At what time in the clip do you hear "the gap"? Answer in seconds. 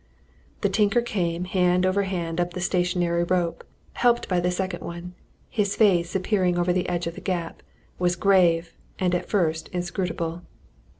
7.13-7.61